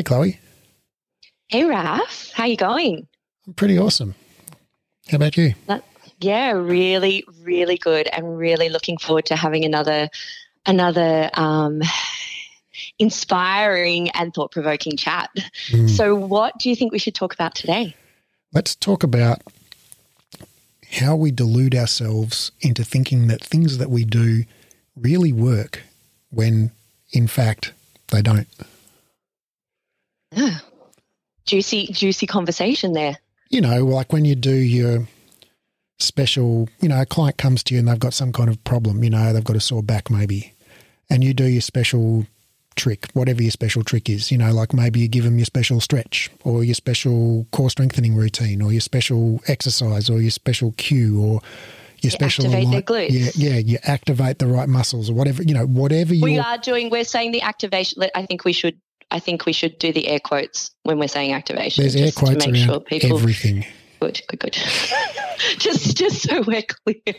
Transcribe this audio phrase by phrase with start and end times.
[0.00, 0.40] Hey, Chloe.
[1.48, 2.32] Hey, Raf.
[2.32, 3.06] How you going?
[3.46, 4.14] I'm pretty awesome.
[5.10, 5.52] How about you?
[5.66, 5.84] That,
[6.20, 10.08] yeah, really, really good, and really looking forward to having another
[10.64, 11.82] another um,
[12.98, 15.28] inspiring and thought provoking chat.
[15.68, 15.90] Mm.
[15.90, 17.94] So, what do you think we should talk about today?
[18.54, 19.42] Let's talk about
[20.92, 24.44] how we delude ourselves into thinking that things that we do
[24.96, 25.82] really work
[26.30, 26.70] when
[27.12, 27.74] in fact
[28.08, 28.46] they don't.
[30.32, 30.58] Yeah.
[31.46, 33.16] Juicy, juicy conversation there.
[33.48, 35.08] You know, like when you do your
[35.98, 39.02] special, you know, a client comes to you and they've got some kind of problem,
[39.02, 40.54] you know, they've got a sore back maybe,
[41.08, 42.26] and you do your special
[42.76, 45.80] trick, whatever your special trick is, you know, like maybe you give them your special
[45.80, 51.20] stretch or your special core strengthening routine or your special exercise or your special cue
[51.20, 51.40] or
[52.00, 53.32] your you special activate align- their glutes.
[53.34, 56.58] Yeah, yeah, you activate the right muscles or whatever, you know, whatever you We are
[56.58, 58.78] doing we're saying the activation I think we should
[59.10, 61.82] I think we should do the air quotes when we're saying activation.
[61.82, 63.66] There's air quotes around sure people, everything.
[64.00, 64.52] Good, good, good.
[65.58, 67.14] just just so we're clear.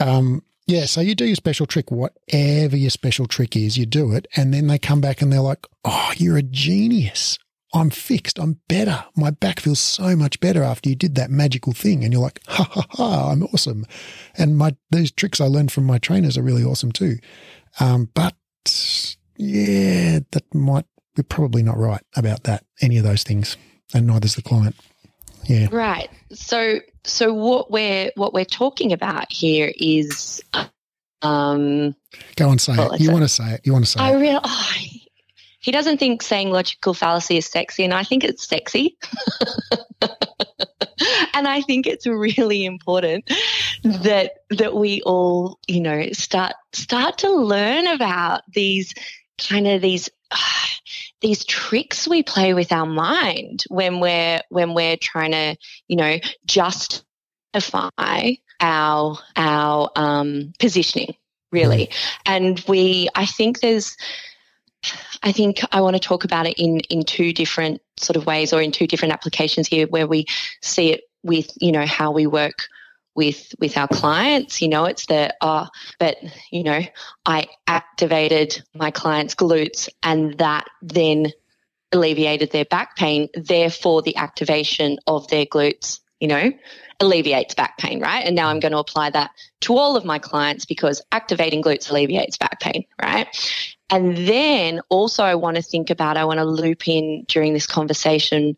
[0.00, 4.12] um yeah, so you do your special trick, whatever your special trick is, you do
[4.12, 7.38] it, and then they come back and they're like, "Oh, you're a genius!
[7.72, 8.38] I'm fixed.
[8.38, 9.04] I'm better.
[9.16, 12.40] My back feels so much better after you did that magical thing." And you're like,
[12.48, 13.30] "Ha ha ha!
[13.30, 13.86] I'm awesome!"
[14.36, 17.18] And my these tricks I learned from my trainers are really awesome too.
[17.78, 18.34] Um, but
[19.36, 23.56] yeah, that might we're probably not right about that any of those things,
[23.94, 24.76] and neither's the client.
[25.44, 25.68] Yeah.
[25.70, 26.10] Right.
[26.32, 30.42] So so what we're what we're talking about here is
[31.22, 31.94] um
[32.36, 33.00] go on say well, it.
[33.00, 33.60] You want to say it.
[33.64, 34.20] You want to say I it.
[34.20, 34.72] really oh,
[35.60, 38.96] he doesn't think saying logical fallacy is sexy and I think it's sexy.
[41.34, 43.30] and I think it's really important
[43.82, 48.94] that that we all, you know, start start to learn about these
[49.38, 50.36] kind of these uh,
[51.20, 55.56] these tricks we play with our mind when we're when we're trying to
[55.88, 57.00] you know justify
[58.60, 61.14] our our um, positioning
[61.52, 61.90] really.
[62.24, 63.96] And we i think there's
[65.22, 68.52] i think i want to talk about it in in two different sort of ways
[68.52, 70.26] or in two different applications here where we
[70.62, 72.68] see it with you know how we work
[73.16, 74.62] with with our clients.
[74.62, 75.66] You know it's the oh
[75.98, 76.18] but
[76.50, 76.80] you know
[77.24, 81.32] i activated my client's glutes and that then
[81.92, 83.28] alleviated their back pain.
[83.34, 86.52] Therefore the activation of their glutes you know
[87.00, 88.24] alleviates back pain right?
[88.24, 89.30] And now i'm going to apply that
[89.62, 93.26] to all of my clients because activating glutes alleviates back pain right?
[93.88, 97.66] And then also i want to think about i want to loop in during this
[97.66, 98.56] conversation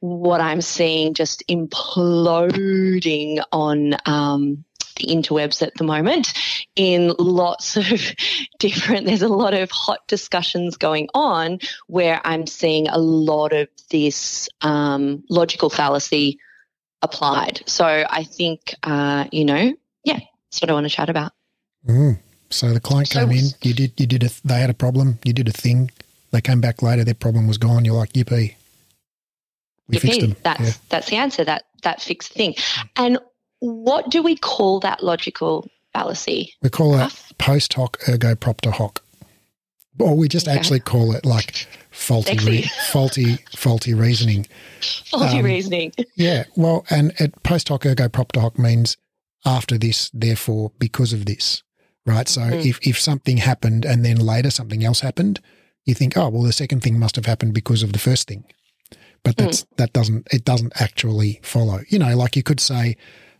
[0.00, 4.64] what I'm seeing just imploding on um,
[4.96, 6.32] the interwebs at the moment
[6.74, 7.86] in lots of
[8.58, 13.68] different there's a lot of hot discussions going on where i'm seeing a lot of
[13.90, 16.38] this um, logical fallacy
[17.02, 17.62] applied.
[17.66, 19.74] So i think uh, you know
[20.04, 20.20] yeah
[20.50, 21.32] that's what i want to chat about.
[21.86, 22.18] Mm.
[22.50, 25.18] so the client came so, in you did you did a they had a problem
[25.24, 25.90] you did a thing.
[26.32, 27.84] They came back later their problem was gone.
[27.84, 28.56] You're like yippee
[29.88, 30.36] we fixed them.
[30.42, 30.72] That's yeah.
[30.88, 31.44] that's the answer.
[31.44, 32.54] That that fixed thing.
[32.96, 33.18] And
[33.60, 36.52] what do we call that logical fallacy?
[36.62, 39.02] We call it post hoc ergo propter hoc.
[39.98, 40.56] Or we just okay.
[40.56, 44.46] actually call it like faulty, re- faulty, faulty reasoning.
[45.06, 45.92] Faulty um, reasoning.
[46.16, 46.44] Yeah.
[46.54, 48.98] Well, and it, post hoc ergo propter hoc means
[49.46, 51.62] after this, therefore, because of this,
[52.04, 52.28] right?
[52.28, 52.66] So mm.
[52.66, 55.40] if, if something happened and then later something else happened,
[55.86, 58.44] you think, oh, well, the second thing must have happened because of the first thing
[59.26, 59.44] but hmm.
[59.44, 59.76] that's mm.
[59.76, 61.80] that doesn't it doesn't actually follow.
[61.88, 62.96] You know, like you could say,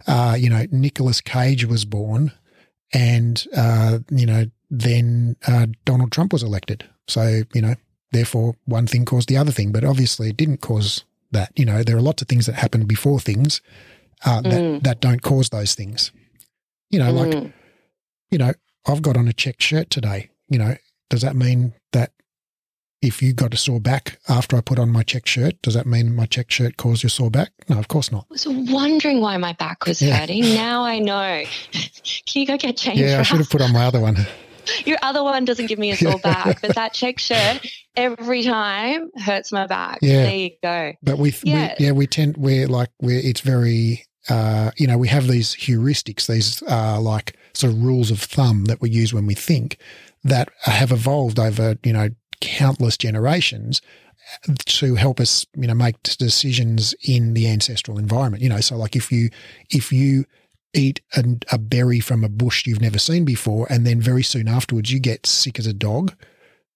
[0.07, 2.33] uh, you know, Nicolas Cage was born,
[2.93, 6.85] and uh, you know, then uh, Donald Trump was elected.
[7.07, 7.77] So you know,
[8.11, 11.53] therefore, one thing caused the other thing, but obviously, it didn't cause that.
[11.55, 13.61] You know, there are lots of things that happen before things
[14.25, 14.83] uh, that mm.
[14.83, 16.11] that don't cause those things.
[16.91, 17.47] You know, like hmm.
[18.33, 18.53] you know,
[18.87, 20.31] I've got on a check shirt today.
[20.49, 20.77] You know,
[21.10, 22.10] does that mean that
[23.03, 25.87] if you got a sore back after I put on my check shirt, does that
[25.87, 27.53] mean my check shirt caused your sore back?
[27.69, 28.27] No, of course not.
[28.31, 30.16] I was wondering why my back was yeah.
[30.19, 30.43] hurting.
[30.43, 31.45] Now I know.
[31.72, 33.01] Can you go get changed?
[33.01, 34.16] Yeah, I should have put on my other one.
[34.84, 37.65] Your other one doesn't give me a sore back, but that check shirt
[37.95, 39.98] every time hurts my back.
[40.03, 40.22] Yeah.
[40.22, 40.93] There you go.
[41.03, 44.98] But we, yeah, we, yeah, we tend, we're like, we're, it's very, uh, you know,
[44.98, 49.15] we have these heuristics, these uh, like sort of rules of thumb that we use
[49.15, 49.78] when we think
[50.25, 52.09] that have evolved over, you know,
[52.41, 53.80] countless generations
[54.65, 58.42] to help us, you know, make decisions in the ancestral environment.
[58.42, 59.30] You know, so like if you
[59.71, 60.24] if you
[60.74, 64.47] eat a, a, berry from a bush you've never seen before, and then very soon
[64.48, 66.15] afterwards you get sick as a dog,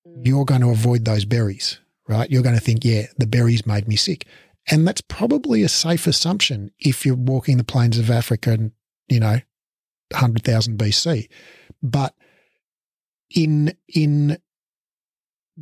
[0.07, 0.27] mm.
[0.27, 1.79] you're going to avoid those berries,
[2.09, 2.31] right?
[2.31, 4.27] You're going to think, yeah, the berries made me sick.
[4.71, 8.73] And that's probably a safe assumption if you're walking the plains of Africa and,
[9.09, 9.41] you know,
[10.13, 11.29] 100,000 BC.
[11.83, 12.15] But
[13.35, 14.39] in, in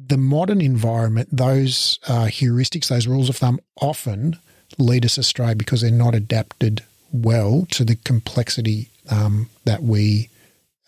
[0.07, 4.39] the modern environment, those uh, heuristics, those rules of thumb often
[4.79, 10.29] lead us astray because they're not adapted well to the complexity um, that we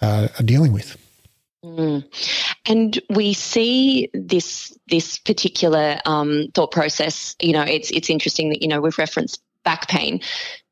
[0.00, 0.96] uh, are dealing with.
[1.64, 2.04] Mm.
[2.66, 7.36] And we see this this particular um, thought process.
[7.40, 10.20] You know, it's it's interesting that you know we've referenced back pain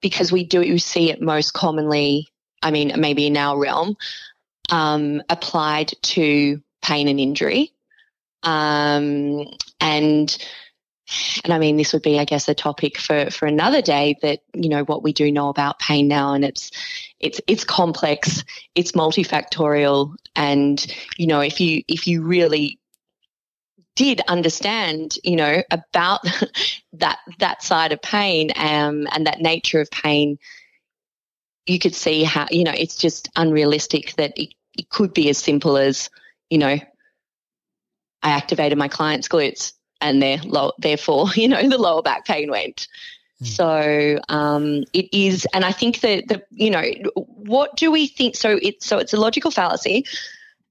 [0.00, 2.28] because we do see it most commonly.
[2.62, 3.96] I mean, maybe in our realm,
[4.70, 7.72] um, applied to pain and injury,
[8.42, 9.46] um,
[9.80, 10.36] and
[11.44, 14.40] and I mean, this would be, I guess, a topic for, for another day that,
[14.54, 16.70] you know, what we do know about pain now and it's,
[17.18, 18.44] it's, it's complex,
[18.74, 20.14] it's multifactorial.
[20.36, 20.84] And,
[21.16, 22.78] you know, if you, if you really
[23.96, 26.20] did understand, you know, about
[26.92, 30.38] that, that side of pain, um, and that nature of pain,
[31.66, 35.38] you could see how, you know, it's just unrealistic that it, it could be as
[35.38, 36.10] simple as,
[36.50, 36.78] you know,
[38.22, 42.50] I activated my client's glutes and their low, therefore, you know, the lower back pain
[42.50, 42.88] went.
[43.42, 43.46] Mm.
[43.46, 46.82] So um, it is, and I think that the you know
[47.14, 48.34] what do we think?
[48.34, 50.06] So it's so it's a logical fallacy,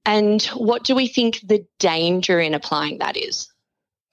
[0.04, 3.48] and what do we think the danger in applying that is?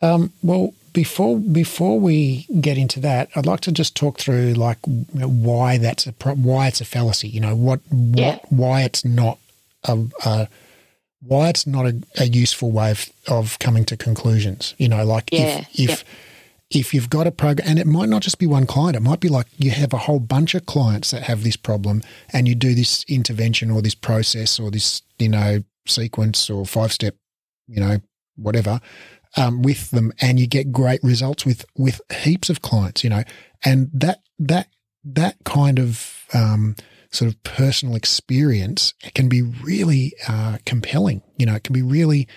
[0.02, 4.78] Um, well, before before we get into that, I'd like to just talk through like
[4.88, 7.28] you know, why that's a why it's a fallacy.
[7.28, 8.40] You know what what yeah.
[8.50, 9.38] why it's not
[9.84, 10.48] a, a
[11.26, 14.76] why it's not a, a useful way of, of, coming to conclusions.
[14.78, 16.06] You know, like yeah, if if,
[16.70, 19.20] if you've got a program, and it might not just be one client, it might
[19.20, 22.56] be like you have a whole bunch of clients that have this problem, and you
[22.56, 27.16] do this intervention or this process or this you know sequence or five step,
[27.68, 27.98] you know
[28.36, 28.80] whatever,
[29.38, 33.04] um, with them, and you get great results with with heaps of clients.
[33.04, 33.24] You know,
[33.64, 34.68] and that that
[35.04, 36.76] that kind of um,
[37.16, 41.22] sort of personal experience can be really uh, compelling.
[41.38, 42.28] You know, it can be really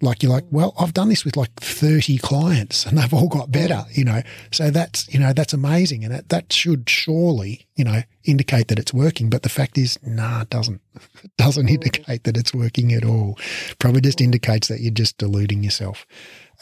[0.00, 3.50] like you're like, well, I've done this with like 30 clients and they've all got
[3.50, 4.22] better, you know.
[4.52, 6.04] So that's, you know, that's amazing.
[6.04, 9.30] And that, that should surely, you know, indicate that it's working.
[9.30, 10.80] But the fact is, nah, it doesn't.
[11.24, 13.38] It doesn't indicate that it's working at all.
[13.78, 16.06] Probably just indicates that you're just deluding yourself.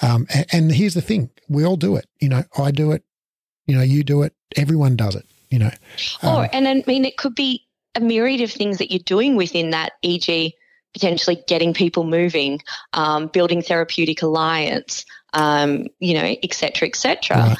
[0.00, 2.06] Um, and, and here's the thing we all do it.
[2.20, 3.02] You know, I do it.
[3.66, 4.34] You know, you do it.
[4.56, 5.70] Everyone does it you know.
[6.22, 9.36] Um, or, and I mean, it could be a myriad of things that you're doing
[9.36, 10.54] within that, e.g.,
[10.94, 12.60] potentially getting people moving,
[12.92, 17.58] um, building therapeutic alliance, um, you know, et cetera, et cetera, right.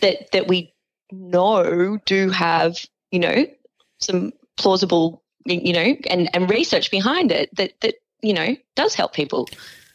[0.00, 0.74] that, that we
[1.10, 2.76] know do have,
[3.10, 3.46] you know,
[4.00, 9.14] some plausible, you know, and, and research behind it that, that, you know, does help
[9.14, 9.48] people.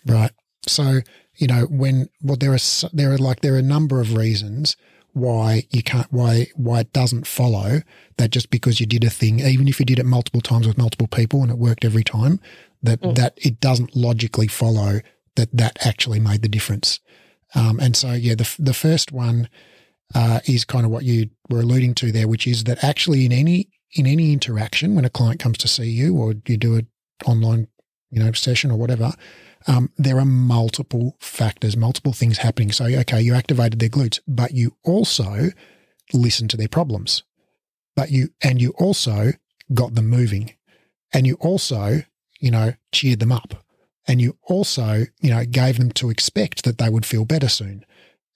[0.05, 0.31] Right.
[0.65, 1.01] So,
[1.35, 4.77] you know, when, well, there are, there are like, there are a number of reasons
[5.18, 7.81] why you can't why why it doesn't follow
[8.18, 10.78] that just because you did a thing, even if you did it multiple times with
[10.78, 12.40] multiple people and it worked every time,
[12.84, 13.16] that mm.
[13.16, 15.02] that it doesn't logically follow
[15.36, 17.00] that that actually made the difference.
[17.56, 19.50] Um, and so, yeah, the the first one
[20.14, 23.31] uh, is kind of what you were alluding to there, which is that actually in
[23.31, 26.88] any in any interaction when a client comes to see you or you do an
[27.25, 27.68] online
[28.12, 29.14] you know session or whatever,
[29.66, 32.71] um, there are multiple factors, multiple things happening.
[32.71, 35.49] So, okay, you activated their glutes, but you also
[36.14, 37.23] listened to their problems,
[37.95, 39.33] but you, and you also
[39.73, 40.54] got them moving
[41.14, 42.04] and you also,
[42.40, 43.66] you know, cheered them up
[44.07, 47.85] and you also, you know, gave them to expect that they would feel better soon.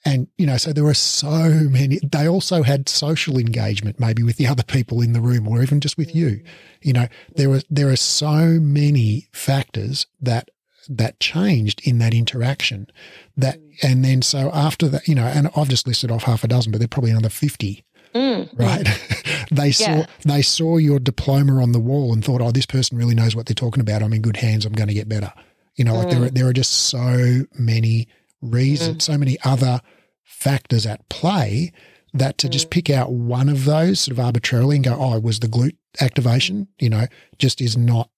[0.04, 4.38] And, you know, so there were so many, they also had social engagement, maybe with
[4.38, 6.42] the other people in the room or even just with you.
[6.82, 10.50] You know, there were, there are so many factors that
[10.90, 12.88] that changed in that interaction.
[13.38, 16.48] That and then so after that, you know, and I've just listed off half a
[16.48, 17.86] dozen, but there are probably another fifty.
[18.14, 18.50] Mm.
[18.60, 18.88] Right.
[19.52, 23.16] they saw they saw your diploma on the wall and thought, oh, this person really
[23.16, 24.04] knows what they're talking about.
[24.04, 24.66] I'm in good hands.
[24.66, 25.32] I'm going to get better.
[25.76, 26.34] You know, like there are mm.
[26.34, 28.08] there are just so many
[28.42, 29.02] reasons, mm.
[29.02, 29.82] so many other
[30.24, 31.72] factors at play
[32.14, 32.72] that to just mm.
[32.72, 35.78] pick out one of those sort of arbitrarily and go, oh, it was the glute
[36.02, 37.06] activation, you know,
[37.38, 38.10] just is not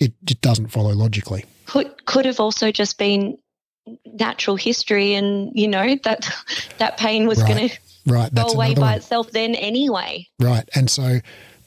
[0.00, 3.38] it, it doesn't follow logically could could have also just been
[4.06, 6.30] natural history, and you know that
[6.78, 7.48] that pain was right.
[7.48, 8.34] going to right.
[8.34, 8.94] go away by one.
[8.94, 10.26] itself then anyway.
[10.40, 11.20] Right, and so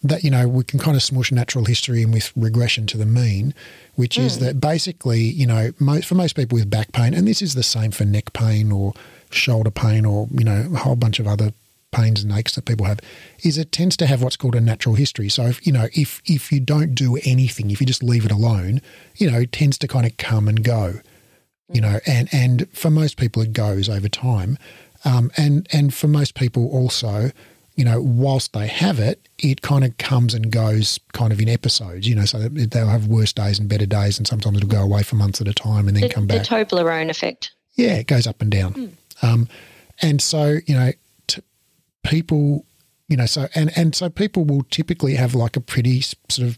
[0.03, 3.05] that you know we can kind of smush natural history in with regression to the
[3.05, 3.53] mean,
[3.95, 4.25] which mm.
[4.25, 4.45] is hmm.
[4.45, 7.63] that basically you know most, for most people with back pain, and this is the
[7.63, 8.93] same for neck pain or
[9.29, 11.51] shoulder pain or you know a whole bunch of other
[11.97, 12.99] pains and aches that people have
[13.43, 15.29] is it tends to have what's called a natural history.
[15.29, 18.31] So if you know if if you don't do anything, if you just leave it
[18.39, 18.73] alone,
[19.15, 20.85] you know, it tends to kind of come and go.
[21.73, 24.57] you know, and, and for most people it goes over time.
[25.05, 27.31] Um, and, and for most people also,
[27.75, 31.47] you know, whilst they have it, it kind of comes and goes kind of in
[31.47, 34.81] episodes, you know, so they'll have worse days and better days, and sometimes it'll go
[34.81, 36.47] away for months at a time and then the, come back.
[36.47, 37.51] The Toblerone effect.
[37.75, 38.73] Yeah, it goes up and down.
[38.73, 38.91] Mm.
[39.21, 39.47] Um,
[40.01, 40.91] and so, you know,
[42.07, 42.65] people,
[43.07, 46.57] you know, so, and, and so people will typically have like a pretty sort of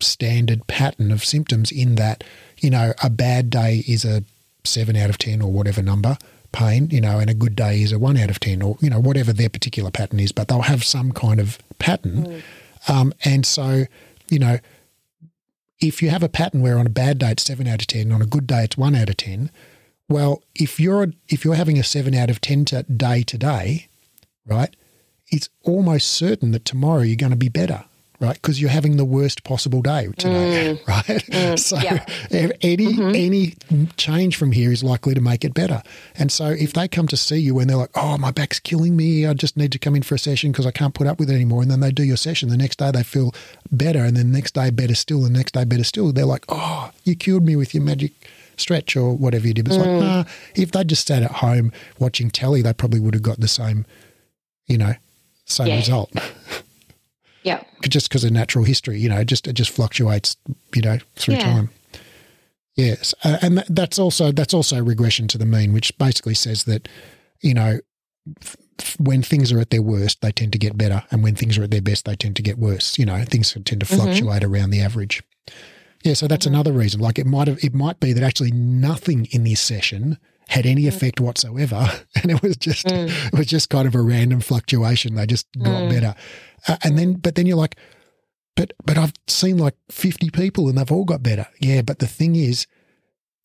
[0.00, 2.24] standard pattern of symptoms in that,
[2.58, 4.24] you know, a bad day is a
[4.64, 6.18] seven out of 10 or whatever number
[6.52, 8.90] pain, you know, and a good day is a one out of 10 or, you
[8.90, 12.26] know, whatever their particular pattern is, but they'll have some kind of pattern.
[12.26, 12.42] Mm.
[12.88, 13.84] Um, and so,
[14.28, 14.58] you know,
[15.78, 18.10] if you have a pattern where on a bad day it's seven out of 10,
[18.10, 19.50] on a good day it's one out of 10,
[20.08, 23.86] well, if you're, if you're having a seven out of 10 to day today,
[24.44, 24.74] right,
[25.30, 27.84] it's almost certain that tomorrow you're going to be better
[28.20, 28.34] right?
[28.34, 30.88] Because you're having the worst possible day today, mm.
[30.88, 31.06] right?
[31.06, 31.58] Mm.
[31.58, 32.04] so yeah.
[32.60, 33.14] any mm-hmm.
[33.14, 33.54] any
[33.96, 35.82] change from here is likely to make it better.
[36.14, 38.96] And so if they come to see you and they're like, "Oh, my back's killing
[38.96, 39.26] me.
[39.26, 41.30] I just need to come in for a session because I can't put up with
[41.30, 43.34] it anymore," and then they do your session, the next day they feel
[43.72, 46.12] better, and then the next day better still, the next day better still.
[46.12, 48.12] They're like, "Oh, you cured me with your magic."
[48.56, 49.66] stretch or whatever you did.
[49.66, 49.80] It's mm.
[49.80, 53.40] like, nah, if they just sat at home watching telly, they probably would have got
[53.40, 53.86] the same,
[54.66, 54.92] you know,
[55.50, 55.76] same yeah.
[55.76, 56.12] result.
[57.42, 57.62] Yeah.
[57.88, 60.36] Just because of natural history, you know, just it just fluctuates,
[60.74, 61.42] you know, through yeah.
[61.42, 61.70] time.
[62.76, 66.88] Yes, uh, and that's also that's also regression to the mean, which basically says that,
[67.40, 67.80] you know,
[68.42, 68.56] f-
[68.98, 71.62] when things are at their worst, they tend to get better, and when things are
[71.64, 72.98] at their best, they tend to get worse.
[72.98, 73.96] You know, things tend to mm-hmm.
[73.96, 74.54] fluctuate mm-hmm.
[74.54, 75.22] around the average.
[76.04, 76.54] Yeah, so that's mm-hmm.
[76.54, 77.00] another reason.
[77.00, 80.18] Like it might have, it might be that actually nothing in this session
[80.50, 80.88] had any mm.
[80.88, 81.88] effect whatsoever,
[82.22, 83.08] and it was just mm.
[83.32, 85.14] it was just kind of a random fluctuation.
[85.14, 85.90] They just got mm.
[85.90, 86.14] better.
[86.68, 87.76] Uh, and then, but then you're like,
[88.56, 91.46] but, but I've seen like 50 people and they've all got better.
[91.60, 91.82] Yeah.
[91.82, 92.66] But the thing is,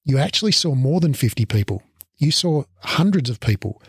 [0.04, 1.82] you actually saw more than 50 people.
[2.18, 3.82] You saw hundreds of people,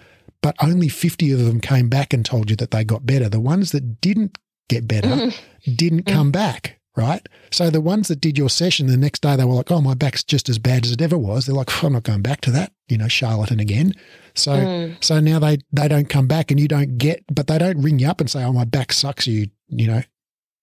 [0.43, 3.29] but only 50 of them came back and told you that they got better.
[3.29, 5.75] The ones that didn't get better mm-hmm.
[5.75, 7.29] didn't come back right?
[7.51, 9.93] So the ones that did your session the next day, they were like, "Oh, my
[9.93, 12.41] back's just as bad as it ever was." They're like, oh, "I'm not going back
[12.43, 13.93] to that," you know, charlatan again.
[14.35, 15.05] So mm.
[15.05, 17.99] so now they they don't come back, and you don't get, but they don't ring
[17.99, 20.03] you up and say, "Oh, my back sucks," you you know.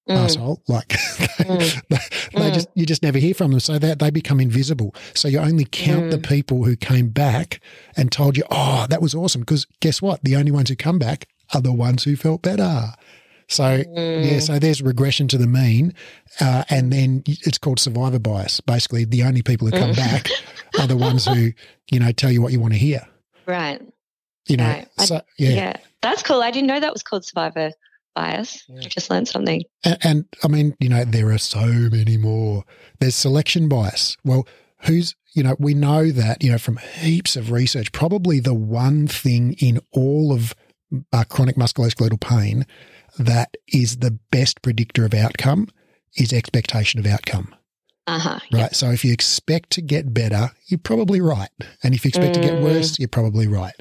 [0.09, 0.17] Mm.
[0.17, 1.81] Asshole, like mm.
[1.87, 4.93] they, they just you just never hear from them, so that they become invisible.
[5.13, 6.27] So you only count the mm.
[6.27, 7.61] people who came back
[7.95, 10.21] and told you, "Oh, that was awesome." Because guess what?
[10.21, 12.91] The only ones who come back are the ones who felt better.
[13.47, 14.31] So mm.
[14.31, 15.93] yeah, so there's regression to the mean,
[16.39, 18.61] uh, and then it's called survivor bias.
[18.61, 19.95] Basically, the only people who come mm.
[19.95, 20.29] back
[20.79, 21.51] are the ones who
[21.91, 23.07] you know tell you what you want to hear.
[23.45, 23.81] Right.
[24.47, 24.67] You know.
[24.67, 24.87] Right.
[24.99, 25.49] So yeah.
[25.49, 26.41] yeah, that's cool.
[26.41, 27.71] I didn't know that was called survivor
[28.15, 28.63] bias.
[28.67, 28.81] Yeah.
[28.83, 29.63] I just learned something.
[29.83, 32.63] And, and I mean, you know, there are so many more.
[32.99, 34.17] There's selection bias.
[34.23, 34.47] Well,
[34.79, 39.07] who's you know, we know that, you know, from heaps of research, probably the one
[39.07, 40.53] thing in all of
[41.11, 42.65] uh, chronic musculoskeletal pain
[43.17, 45.67] that is the best predictor of outcome
[46.15, 47.55] is expectation of outcome.
[48.05, 48.59] Uh-huh, right.
[48.59, 48.75] Yep.
[48.75, 51.49] So if you expect to get better, you're probably right.
[51.83, 52.41] And if you expect mm.
[52.41, 52.63] to get mm.
[52.63, 53.73] worse, you're probably right.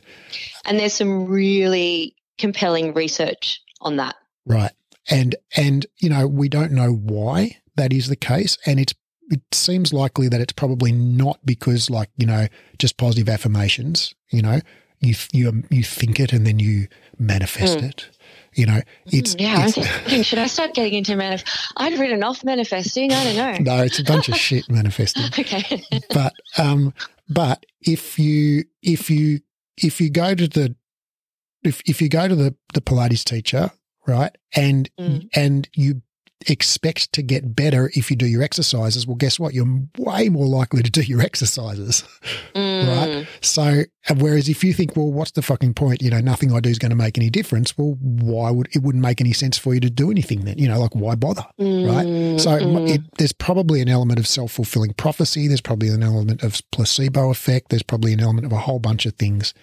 [0.65, 4.15] And there's some really compelling research on that.
[4.47, 4.71] Right.
[5.11, 8.57] And and you know, we don't know why that is the case.
[8.65, 8.95] And it's
[9.31, 12.47] it seems likely that it's probably not because like, you know,
[12.79, 14.61] just positive affirmations, you know,
[15.01, 16.87] you you you think it and then you
[17.19, 17.89] manifest mm.
[17.89, 18.09] it.
[18.55, 19.67] You know, it's mm, yeah.
[19.67, 21.45] It's, I'm thinking, should I start getting into manif?
[21.77, 23.13] I'd written off manifesting.
[23.13, 23.77] I don't know.
[23.77, 25.25] no, it's a bunch of shit manifesting.
[25.39, 26.93] okay, but um,
[27.29, 29.41] but if you if you
[29.77, 30.77] if you go to the
[31.63, 33.71] if if you go to the the Pilates teacher,
[34.07, 35.29] right, and mm.
[35.35, 36.03] and you
[36.49, 39.55] expect to get better if you do your exercises, well, guess what?
[39.55, 42.05] You're way more likely to do your exercises,
[42.55, 42.89] mm.
[42.89, 43.27] right?
[43.41, 43.83] So,
[44.17, 46.03] whereas if you think, well, what's the fucking point?
[46.03, 47.77] You know, nothing I do is going to make any difference.
[47.77, 50.59] Well, why would it wouldn't make any sense for you to do anything then?
[50.59, 51.87] You know, like why bother, mm.
[51.87, 52.41] right?
[52.41, 52.89] So, mm.
[52.89, 55.49] it, there's probably an element of self fulfilling prophecy.
[55.49, 57.69] There's probably an element of placebo effect.
[57.69, 59.55] There's probably an element of a whole bunch of things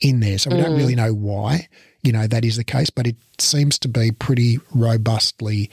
[0.00, 0.38] in there.
[0.38, 0.78] So we don't mm.
[0.78, 1.68] really know why,
[2.02, 5.70] you know, that is the case, but it seems to be pretty robustly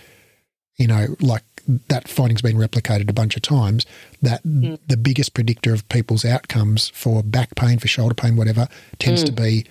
[0.81, 1.43] you know, like
[1.89, 3.85] that finding's been replicated a bunch of times,
[4.21, 4.79] that mm.
[4.87, 9.27] the biggest predictor of people's outcomes for back pain, for shoulder pain, whatever, tends mm.
[9.27, 9.65] to be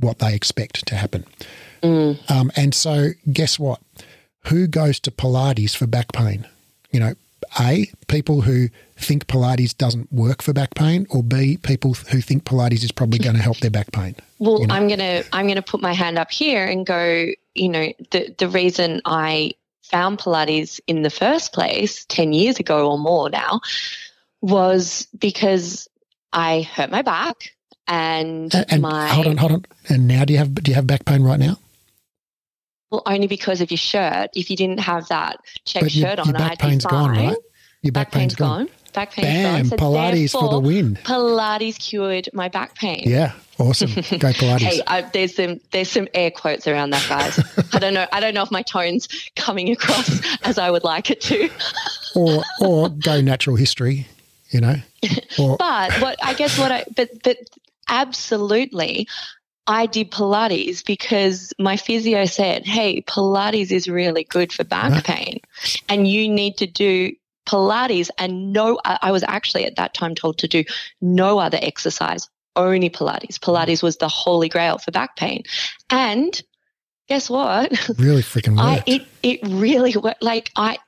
[0.00, 1.26] what they expect to happen.
[1.82, 2.30] Mm.
[2.30, 3.80] Um, and so, guess what?
[4.46, 6.46] Who goes to Pilates for back pain?
[6.90, 7.14] You know,
[7.60, 12.44] A, people who think Pilates doesn't work for back pain, or B, people who think
[12.44, 14.16] Pilates is probably going to help their back pain.
[14.38, 14.74] Well, you know?
[14.74, 17.26] I'm gonna I'm gonna put my hand up here and go.
[17.54, 19.52] You know, the the reason I
[19.90, 23.60] found Pilates in the first place 10 years ago or more now
[24.40, 25.88] was because
[26.32, 27.52] I hurt my back
[27.86, 29.64] and, And, and my hold on, hold on.
[29.88, 31.58] And now, do you have do you have back pain right now?
[32.94, 34.30] well only because of your shirt.
[34.34, 37.10] If you didn't have that check your, shirt your on, back I'd pain's be gone,
[37.10, 37.36] right?
[37.82, 38.68] Your back, pain's gone.
[38.94, 39.64] Back pain's Bam!
[39.66, 40.94] So Pilates for the win.
[40.94, 43.02] Pilates cured my back pain.
[43.04, 43.90] Yeah, awesome.
[43.94, 44.00] Go
[44.32, 44.60] Pilates.
[44.60, 47.38] Hey, I, there's some there's some air quotes around that, guys.
[47.74, 48.06] I don't know.
[48.12, 51.50] I don't know if my tone's coming across as I would like it to.
[52.14, 54.06] or or go natural history,
[54.50, 54.76] you know.
[55.38, 57.36] Or But what I guess what I but but
[57.88, 59.08] absolutely
[59.66, 65.04] I did Pilates because my physio said, "Hey, Pilates is really good for back Right.
[65.04, 65.40] pain,
[65.88, 67.12] and you need to do
[67.46, 70.64] Pilates." And no, I was actually at that time told to do
[71.00, 73.38] no other exercise, only Pilates.
[73.38, 75.44] Pilates was the holy grail for back pain,
[75.90, 76.40] and
[77.08, 77.70] guess what?
[77.98, 78.88] really freaking I worked.
[78.88, 80.22] it it really worked.
[80.22, 80.78] Like I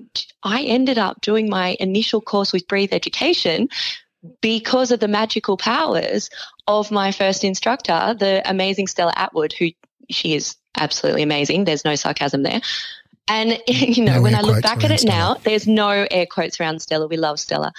[0.43, 3.69] I ended up doing my initial course with Breathe Education
[4.41, 6.31] because of the magical powers
[6.67, 9.69] of my first instructor, the amazing Stella Atwood, who
[10.11, 11.65] she is absolutely amazing.
[11.65, 12.61] There's no sarcasm there.
[13.29, 16.61] And you know, No when I look back at it now, there's no air quotes
[16.61, 17.07] around Stella.
[17.07, 17.73] We love Stella.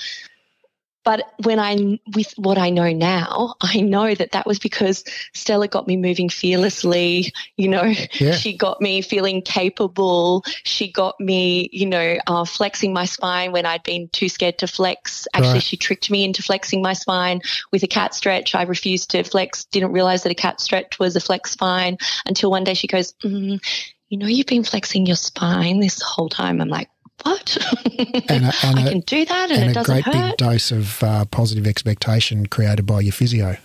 [1.03, 5.69] But when I, with what I know now, I know that that was because Stella
[5.69, 7.31] got me moving fearlessly.
[7.55, 8.33] You know, Yeah.
[8.33, 10.43] she got me feeling capable.
[10.65, 14.67] She got me, you know, uh, flexing my spine when I'd been too scared to
[14.67, 15.29] flex.
[15.33, 15.63] Actually, Right.
[15.63, 17.39] she tricked me into flexing my spine
[17.71, 18.53] with a cat stretch.
[18.53, 22.51] I refused to flex, didn't realize that a cat stretch was a flex spine until
[22.51, 23.61] one day she goes, mm,
[24.09, 26.61] You know, you've been flexing your spine this whole time.
[26.61, 26.89] I'm like,
[27.23, 27.57] What?
[28.29, 30.05] And a- and I a- can do that and, and it a doesn't hurt.
[30.07, 33.57] And a great big dose of uh, positive expectation created by your physio.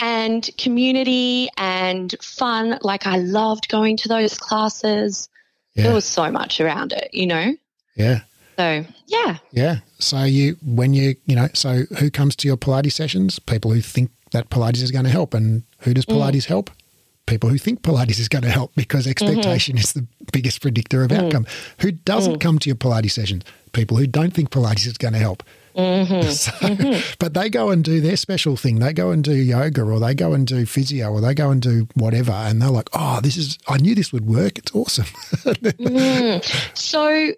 [0.00, 2.78] and community and fun.
[2.82, 5.28] Like I loved going to those classes.
[5.74, 7.52] Yeah, There was so much around it, you know?
[7.96, 8.20] yeah,
[8.56, 9.36] So yeah.
[9.52, 9.78] yeah.
[9.98, 13.38] So you, when you, you know, so who comes to your Pilates sessions?
[13.38, 16.14] People who think that Pilates is going to help, and who does Mm.
[16.16, 16.70] Pilates help?
[17.26, 19.10] People who think Pilates is going to help because mm-hmm.
[19.10, 21.24] expectation is the biggest predictor of mm.
[21.24, 21.46] outcome.
[21.80, 22.40] Who doesn't mm.
[22.40, 23.42] come to your Pilates sessions?
[23.72, 25.42] People who don't think Pilates is going to help.
[25.76, 26.30] Mm-hmm.
[26.30, 27.14] So, mm-hmm.
[27.18, 28.78] But they go and do their special thing.
[28.78, 31.60] They go and do yoga or they go and do physio or they go and
[31.60, 32.32] do whatever.
[32.32, 34.58] And they're like, oh, this is, I knew this would work.
[34.58, 35.06] It's awesome.
[35.76, 36.76] Mm.
[36.76, 37.32] So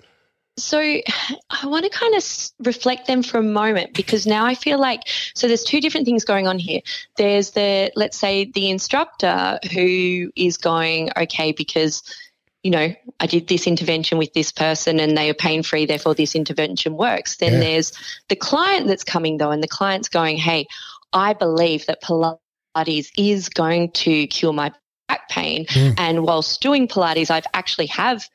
[0.58, 2.24] so I want to kind of
[2.60, 5.02] reflect them for a moment because now I feel like
[5.34, 6.80] so there's two different things going on here.
[7.16, 12.02] There's the let's say the instructor who is going okay because
[12.62, 16.14] you know I did this intervention with this person and they are pain free therefore
[16.14, 17.36] this intervention works.
[17.36, 17.60] Then Yeah.
[17.60, 17.92] there's
[18.28, 20.66] the client that's coming though and the client's going hey
[21.12, 24.72] I believe that Pilates is going to cure my
[25.08, 25.94] back pain Mm.
[25.98, 28.28] and whilst doing Pilates I've actually have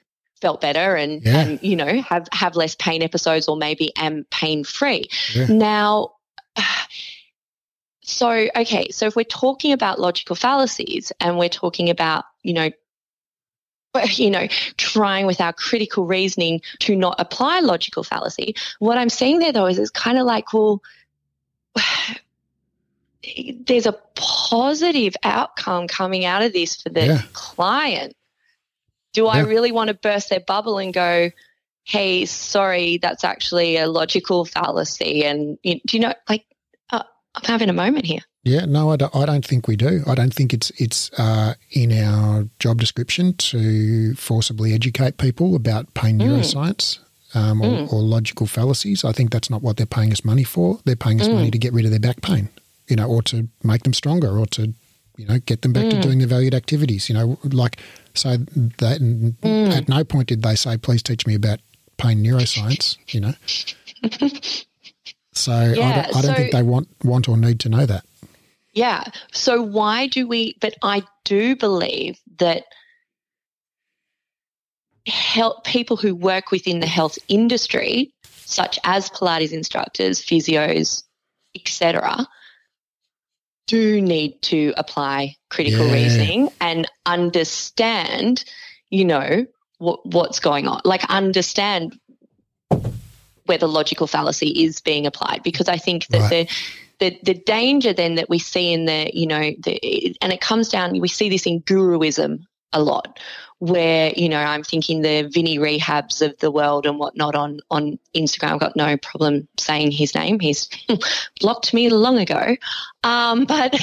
[0.43, 1.39] felt better and, Yeah.
[1.39, 5.47] and you know have have less pain episodes or maybe am pain free Yeah.
[5.47, 6.11] now
[8.01, 12.69] so okay so if we're talking about logical fallacies and we're talking about you know
[14.15, 19.39] you know trying with our critical reasoning to not apply logical fallacy what i'm saying
[19.39, 20.81] there though is it's kind of like well
[23.65, 27.21] there's a positive outcome coming out of this for the Yeah.
[27.31, 28.13] client
[29.13, 31.29] do I really want to burst their bubble and go,
[31.85, 35.23] hey, sorry, that's actually a logical fallacy?
[35.25, 36.45] And you, do you know, like,
[36.91, 37.03] uh,
[37.35, 38.21] I'm having a moment here.
[38.43, 40.03] Yeah, no, I don't, I don't think we do.
[40.05, 45.93] I don't think it's it's uh, in our job description to forcibly educate people about
[45.93, 46.27] pain Mm.
[46.27, 46.99] neuroscience
[47.33, 47.93] um, or, Mm.
[47.93, 49.05] or logical fallacies.
[49.05, 50.79] I think that's not what they're paying us money for.
[50.83, 52.49] They're paying us money to get rid of their back pain,
[52.89, 54.73] you know, or to make them stronger, or to
[55.15, 57.07] you know get them back to doing their valued activities.
[57.07, 57.79] You know, like
[58.13, 58.37] so
[58.77, 59.71] that hmm.
[59.71, 61.59] at no point did they say, "Please teach me about
[61.97, 63.33] pain neuroscience." You know.
[65.35, 68.05] So I don't, I don't so- think they want want or need to know that.
[68.73, 69.03] Yeah.
[69.31, 72.63] So why do we, but I do believe that
[75.05, 78.13] help people who work within the health industry,
[78.45, 81.03] such as Pilates instructors, physios,
[81.55, 82.27] etc.,
[83.73, 85.93] do need to apply critical Yeah.
[85.93, 88.45] reasoning and understand,
[88.91, 89.47] you know,
[89.79, 90.81] what, what's going on.
[90.85, 91.97] Like understand
[93.45, 96.47] where the logical fallacy is being applied, because I think that Right.
[96.47, 96.47] the
[96.99, 100.69] the the danger then that we see in the you know the and it comes
[100.69, 103.19] down we see this in guruism a lot
[103.63, 107.97] where you know i'm thinking the vinny rehabs of the world and whatnot on on
[108.13, 110.67] instagram i've got no problem saying his name he's
[111.39, 112.57] blocked me long ago
[113.05, 113.73] um but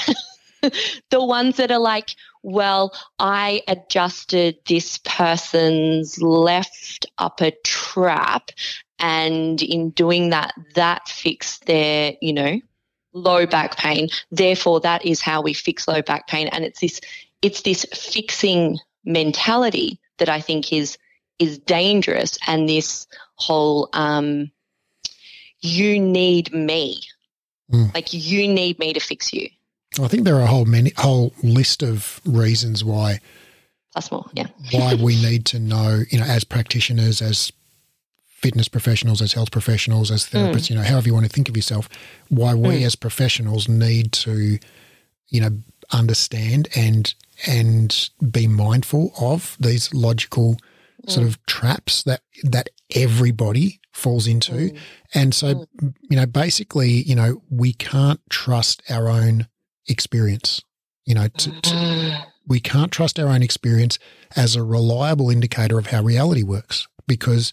[1.08, 8.50] the ones that are like well i adjusted this person's left upper trap
[8.98, 12.60] and in doing that that fixed their you know
[13.12, 14.08] low back pain.
[14.30, 16.46] Therefore, that is how we fix low back pain.
[16.46, 17.00] And it's this,
[17.42, 20.98] it's this fixing mentality that I think is
[21.38, 24.50] is dangerous, and this whole um,
[25.60, 27.02] you need me,
[27.72, 27.92] mm.
[27.94, 29.48] like you need me to fix you.
[30.00, 33.20] I think there are a whole many whole list of reasons why.
[33.92, 34.46] Plus more, yeah.
[34.70, 37.52] why we need to know, you know, as practitioners, as
[38.24, 40.70] fitness professionals, as health professionals, as therapists, mm.
[40.70, 41.88] you know, however you want to think of yourself,
[42.28, 42.86] why we mm.
[42.86, 44.58] as professionals need to,
[45.28, 45.50] you know,
[45.92, 47.14] understand and
[47.46, 50.56] and be mindful of these logical
[51.04, 51.10] mm.
[51.10, 54.52] sort of traps that that everybody falls into.
[54.52, 54.78] Mm.
[55.14, 55.94] And so, mm.
[56.08, 59.48] you know, basically, you know, we can't trust our own
[59.88, 60.62] experience.
[61.06, 62.26] You know, to, to, mm.
[62.46, 63.98] we can't trust our own experience
[64.36, 67.52] as a reliable indicator of how reality works because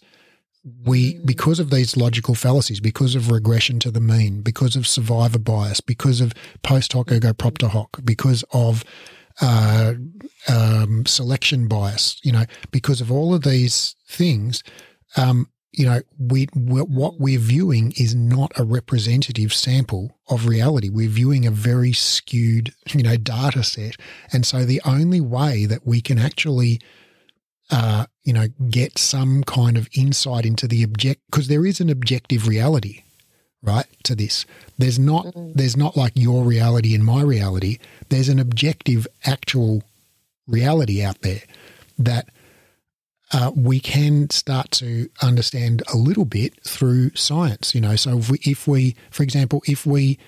[0.84, 5.38] we because of these logical fallacies, because of regression to the mean, because of survivor
[5.38, 8.84] bias, because of post hoc ergo propter hoc, because of
[9.40, 9.94] uh,
[10.48, 14.62] um, selection bias, you know, because of all of these things,
[15.16, 20.88] um, you know, we, what we're viewing is not a representative sample of reality.
[20.88, 23.96] We're viewing a very skewed, you know, data set,
[24.32, 26.80] and so the only way that we can actually
[27.70, 31.88] uh, you know, get some kind of insight into the object because there is an
[31.88, 33.02] objective reality,
[33.62, 33.86] right?
[34.02, 34.44] To this,
[34.76, 35.52] there's not mm-hmm.
[35.54, 37.78] there's not like your reality and my reality.
[38.10, 39.82] There's an objective, actual
[40.46, 41.40] reality out there
[41.98, 42.28] that
[43.32, 47.74] uh, we can start to understand a little bit through science.
[47.74, 50.18] You know, so if we, if we, for example, if we,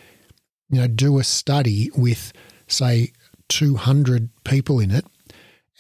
[0.71, 2.33] you know, do a study with
[2.67, 3.13] say
[3.51, 5.05] 200 people in it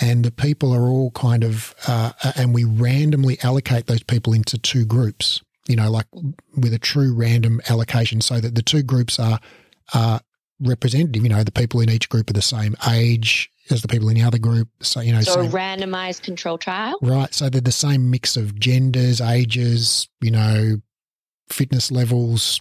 [0.00, 4.56] and the people are all kind of, uh, and we randomly allocate those people into
[4.58, 6.06] two groups, you know, like
[6.56, 9.38] with a true random allocation so that the two groups are,
[9.94, 10.20] are
[10.60, 11.22] representative.
[11.22, 14.14] You know, the people in each group are the same age as the people in
[14.14, 14.68] the other group.
[14.80, 16.98] So, you know, so same, a randomized control trial.
[17.02, 17.32] Right.
[17.32, 20.80] So they're the same mix of genders, ages, you know,
[21.50, 22.60] fitness levels,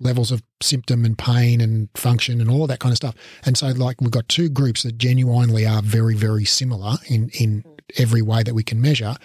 [0.00, 3.14] levels of symptom and pain and function and all of that kind of stuff.
[3.44, 7.64] And so, like, we've got two groups that genuinely are very, very similar in, in
[7.96, 9.16] every way that we can measure.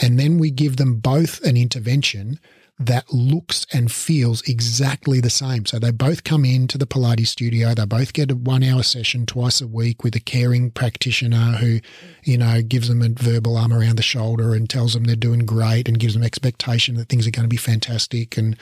[0.00, 2.38] And then we give them both an intervention
[2.78, 5.64] that looks and feels exactly the same.
[5.64, 7.74] So they both come into the Pilates studio.
[7.74, 11.80] They both get a one hour session twice a week with a caring practitioner who,
[12.22, 15.46] you know, gives them a verbal arm around the shoulder and tells them they're doing
[15.46, 18.58] great and gives them expectation that things are going to be fantastic and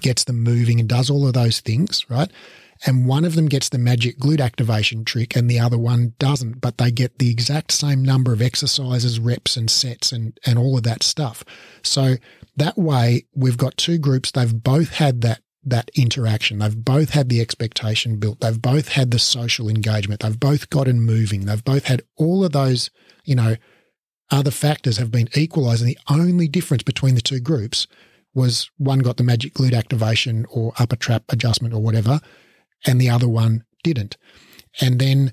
[0.00, 2.30] gets them moving and does all of those things, right?
[2.86, 6.60] And one of them gets the magic glute activation trick and the other one doesn't,
[6.60, 10.78] but they get the exact same number of exercises, reps and sets and, and all
[10.78, 11.44] of that stuff.
[11.82, 12.16] So
[12.56, 14.30] that way we've got two groups.
[14.30, 16.58] They've both had that that interaction.
[16.58, 18.40] They've both had the expectation built.
[18.40, 20.22] They've both had the social engagement.
[20.22, 21.44] They've both gotten moving.
[21.44, 22.90] They've both had all of those,
[23.24, 23.56] you know,
[24.30, 25.82] other factors have been equalized.
[25.82, 27.86] And the only difference between the two groups
[28.34, 32.20] was one got the magic glute activation or upper trap adjustment or whatever,
[32.86, 34.16] and the other one didn't.
[34.80, 35.32] And then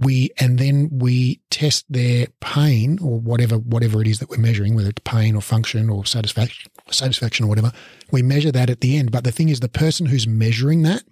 [0.00, 4.74] we and then we test their pain or whatever whatever it is that we're measuring,
[4.74, 7.72] whether it's pain or function or satisfaction satisfaction or whatever.
[8.10, 9.12] We measure that at the end.
[9.12, 11.04] But the thing is the person who's measuring that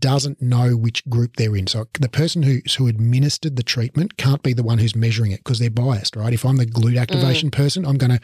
[0.00, 1.66] doesn't know which group they're in.
[1.66, 5.38] So the person who who administered the treatment can't be the one who's measuring it
[5.38, 6.32] because they're biased, right?
[6.32, 7.52] If I'm the glute activation mm.
[7.52, 8.20] person, I'm going to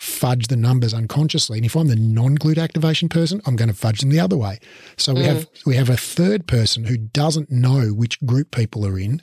[0.00, 1.58] fudge the numbers unconsciously.
[1.58, 4.58] And if I'm the non-glute activation person, I'm going to fudge them the other way.
[4.96, 5.26] So we mm.
[5.26, 9.20] have we have a third person who doesn't know which group people are in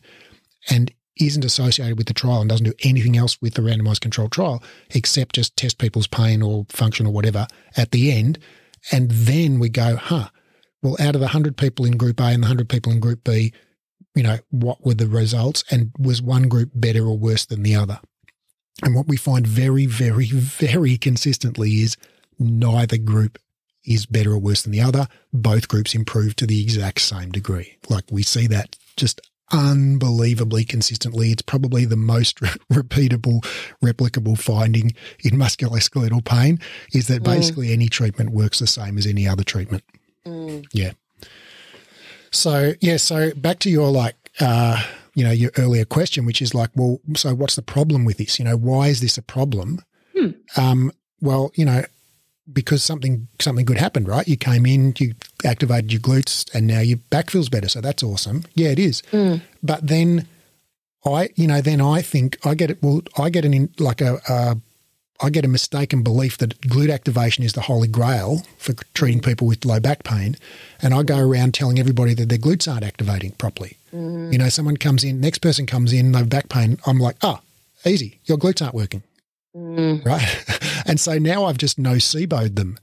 [0.69, 4.31] and isn't associated with the trial and doesn't do anything else with the randomized controlled
[4.31, 4.61] trial
[4.91, 8.37] except just test people's pain or function or whatever at the end.
[8.91, 10.29] And then we go, huh,
[10.83, 13.23] well, out of the 100 people in group A and the 100 people in group
[13.23, 13.51] B,
[14.13, 15.63] you know, what were the results?
[15.71, 17.99] And was one group better or worse than the other?
[18.83, 21.97] And what we find very, very, very consistently is
[22.39, 23.39] neither group
[23.83, 25.07] is better or worse than the other.
[25.33, 27.77] Both groups improve to the exact same degree.
[27.89, 31.31] Like we see that just unbelievably consistently.
[31.31, 32.37] It's probably the most
[32.71, 33.45] repeatable,
[33.83, 36.59] replicable finding in musculoskeletal pain
[36.93, 37.25] is that mm.
[37.25, 39.83] basically any treatment works the same as any other treatment.
[40.25, 40.65] Mm.
[40.73, 40.91] Yeah.
[42.31, 44.83] So, yeah, so back to your like, uh,
[45.17, 48.37] you know, your earlier question, which is like, well, so what's the problem with this?
[48.37, 49.81] You know, why is this a problem?
[50.15, 50.29] Hmm.
[50.55, 51.83] Um, well, you know,
[52.53, 54.27] because something something good happened, right?
[54.27, 57.67] You came in, you activated your glutes, and now your back feels better.
[57.67, 58.43] So that's awesome.
[58.53, 59.01] Yeah, it is.
[59.11, 59.41] Mm.
[59.63, 60.27] But then
[61.03, 62.77] I, you know, then I think I get it.
[62.83, 64.57] Well, I get an in, like a, a
[65.19, 69.47] I get a mistaken belief that glute activation is the holy grail for treating people
[69.47, 70.35] with low back pain.
[70.81, 73.77] And I go around telling everybody that their glutes aren't activating properly.
[73.93, 74.31] Mm.
[74.31, 76.77] You know, someone comes in, next person comes in, low back pain.
[76.85, 77.39] I'm like, oh,
[77.85, 79.01] easy, your glutes aren't working.
[79.55, 80.05] Mm.
[80.05, 80.83] Right.
[80.85, 82.77] and so now I've just noceboed them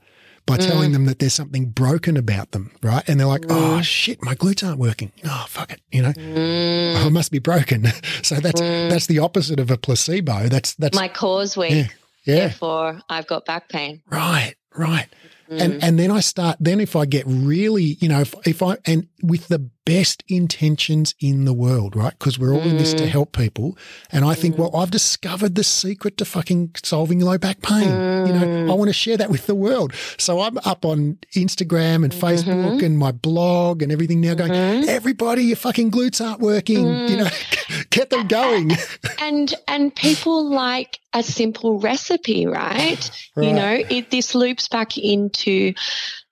[0.45, 0.67] by mm.
[0.67, 3.07] telling them that there's something broken about them, right?
[3.07, 3.47] And they're like, mm.
[3.49, 5.11] oh shit, my glutes aren't working.
[5.25, 7.03] Oh fuck it, you know, mm.
[7.03, 7.85] oh, it must be broken.
[8.21, 8.89] so that's mm.
[8.89, 10.47] that's the opposite of a placebo.
[10.49, 11.57] That's that's my cause.
[11.57, 11.87] Yeah,
[12.25, 12.35] yeah.
[12.35, 14.01] Therefore, I've got back pain.
[14.09, 15.07] Right, right.
[15.49, 15.61] Mm.
[15.61, 18.77] And and then I start then if I get really, you know, if if I
[18.85, 22.17] and with the best intentions in the world, right?
[22.17, 22.71] Because we're all mm.
[22.71, 23.07] in this to mm.
[23.07, 23.77] help people.
[24.11, 24.59] And I think, mm.
[24.59, 27.87] well, I've discovered the secret to fucking solving low back pain.
[27.87, 28.27] Mm.
[28.27, 28.77] You know, I mm.
[28.77, 29.93] want to share that with the world.
[30.17, 32.85] So I'm up on Instagram and Facebook mm-hmm.
[32.85, 34.89] and my blog and everything now going, mm-hmm.
[34.89, 37.07] everybody, your fucking glutes aren't working.
[37.07, 37.29] You know,
[37.91, 38.71] get them going.
[39.19, 43.09] and and people like a simple recipe, right?
[43.35, 43.45] right.
[43.45, 45.73] You know, it this loops back into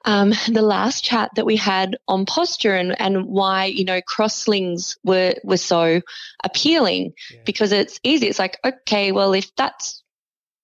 [0.05, 4.35] um, the last chat that we had on posture and, and why, you know, cross
[4.35, 6.01] slings were, were so
[6.43, 7.39] appealing yeah.
[7.45, 8.27] because it's easy.
[8.27, 10.03] It's like, okay, well, if that's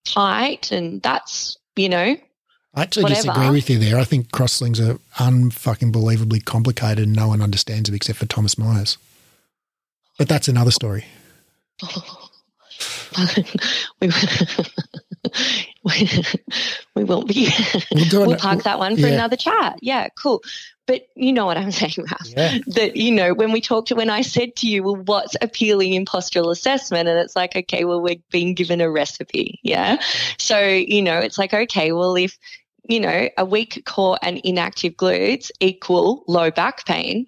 [0.05, 2.17] tight and that's, you know,
[2.75, 3.21] I actually whatever.
[3.27, 3.97] disagree with you there.
[3.97, 8.25] I think cross slings are unfucking believably complicated and no one understands them except for
[8.25, 8.97] Thomas Myers.
[10.17, 11.05] But that's another story.
[14.01, 14.09] we,
[16.95, 17.49] we won't be.
[18.11, 19.13] We'll, we'll park that one for yeah.
[19.13, 19.79] another chat.
[19.81, 20.41] Yeah, cool.
[20.85, 22.27] But you know what I'm saying, Raf.
[22.35, 22.57] Yeah.
[22.67, 25.93] That you know when we talked, to, when I said to you, "Well, what's appealing
[25.93, 29.59] in postural assessment?" and it's like, okay, well, we're being given a recipe.
[29.63, 30.01] Yeah.
[30.37, 32.37] So you know, it's like, okay, well, if
[32.87, 37.27] you know a weak core and inactive glutes equal low back pain,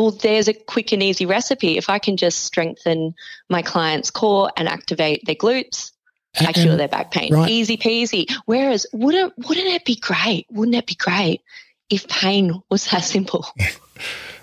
[0.00, 1.76] well, there's a quick and easy recipe.
[1.76, 3.14] If I can just strengthen
[3.50, 5.92] my client's core and activate their glutes,
[6.38, 7.34] and, I cure their back pain.
[7.34, 7.50] Right.
[7.50, 8.32] Easy peasy.
[8.46, 10.46] Whereas, wouldn't wouldn't it be great?
[10.50, 11.42] Wouldn't it be great
[11.90, 13.46] if pain was that simple?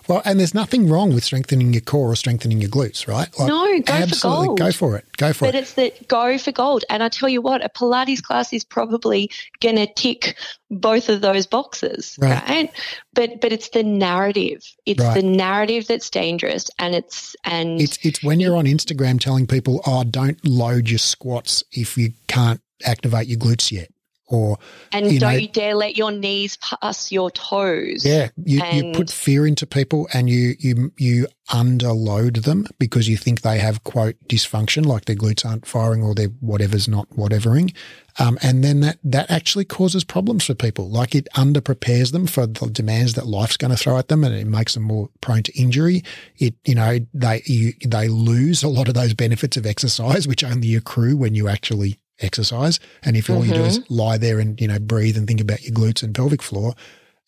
[0.08, 3.28] Well, and there's nothing wrong with strengthening your core or strengthening your glutes, right?
[3.38, 4.60] Like, no, go absolutely, for gold.
[4.60, 5.06] Go for it.
[5.17, 5.52] Go for but it.
[5.52, 6.86] But it's the go for gold.
[6.89, 10.38] And I tell you what, a Pilates class is probably going to tick
[10.70, 12.48] both of those boxes, right.
[12.50, 12.72] right?
[13.13, 14.63] But but it's the narrative.
[14.86, 15.15] It's right.
[15.15, 19.82] the narrative that's dangerous, and it's and it's it's when you're on Instagram telling people,
[19.86, 23.89] oh, don't load your squats if you can't activate your glutes yet
[24.28, 24.58] or
[24.92, 28.06] and don't know, you dare let your knees pass your toes.
[28.06, 33.16] Yeah, you, you put fear into people, and you you you underload them because you
[33.16, 37.74] think they have quote dysfunction, like their glutes aren't firing or their whatever's not whatevering,
[38.20, 40.90] um, and then that that actually causes problems for people.
[40.90, 44.36] Like it underprepares them for the demands that life's going to throw at them, and
[44.36, 46.04] it makes them more prone to injury.
[46.38, 50.44] It you know they you, they lose a lot of those benefits of exercise, which
[50.44, 52.80] only accrue when you actually exercise.
[53.04, 53.54] And if all mm-hmm.
[53.54, 53.94] you do is mm-hmm.
[53.94, 56.74] lie there and, you know, breathe and think about your glutes and pelvic floor,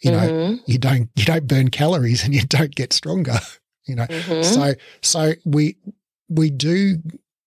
[0.04, 0.56] you know, mm-hmm.
[0.66, 3.40] you don't, you don't burn calories and you don't get stronger,
[3.86, 4.06] you know.
[4.06, 4.44] Mm-hmm.
[4.44, 5.78] So, so we,
[6.30, 6.98] we do,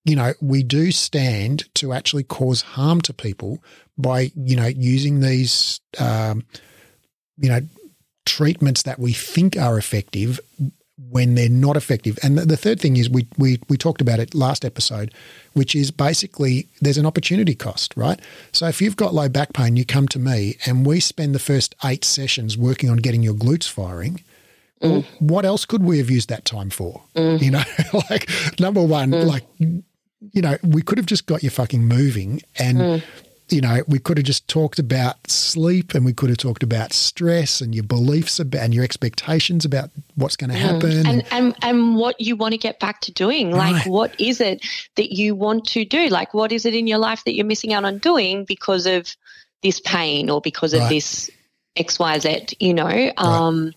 [0.05, 3.63] you know, we do stand to actually cause harm to people
[3.97, 6.43] by, you know, using these, um,
[7.37, 7.61] you know,
[8.25, 10.39] treatments that we think are effective
[11.09, 12.17] when they're not effective.
[12.23, 15.13] And the, the third thing is we, we, we talked about it last episode,
[15.53, 18.19] which is basically there's an opportunity cost, right?
[18.51, 21.39] So if you've got low back pain, you come to me and we spend the
[21.39, 24.23] first eight sessions working on getting your glutes firing.
[24.81, 25.05] Mm.
[25.19, 27.01] What else could we have used that time for?
[27.15, 27.41] Mm.
[27.41, 27.63] You know,
[28.09, 29.25] like number one, mm.
[29.25, 33.03] like, you know, we could have just got you fucking moving and mm
[33.53, 36.91] you know, we could have just talked about sleep and we could have talked about
[36.91, 40.59] stress and your beliefs about and your expectations about what's going to mm.
[40.59, 40.89] happen.
[40.89, 41.07] Mm.
[41.07, 43.51] And, and, and what you want to get back to doing.
[43.51, 43.87] Like right.
[43.87, 46.09] what is it that you want to do?
[46.09, 49.15] Like what is it in your life that you're missing out on doing because of
[49.61, 51.29] this pain or because of this
[51.77, 52.85] XYZ, you know?
[52.85, 53.13] Right.
[53.17, 53.73] Um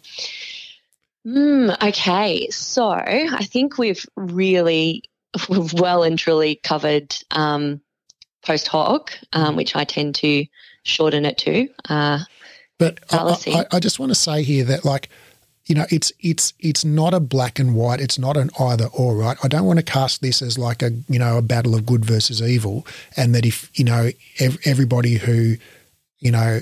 [1.27, 2.49] mm, okay.
[2.49, 5.05] So I think we've really
[5.51, 7.83] we've well and truly covered um
[8.47, 9.57] post hoc, um, mm.
[9.57, 10.47] which I tend to
[10.85, 11.69] shorten it to.
[11.89, 12.21] Uh,
[12.79, 15.09] but I, I, I, just want to say here that, like,
[15.65, 18.01] you know, it's it's it's not a black and white.
[18.01, 19.37] It's not an either or, right?
[19.43, 22.05] I don't want to cast this as like a you know a battle of good
[22.05, 25.57] versus evil, and that if you know ev- everybody who
[26.19, 26.61] you know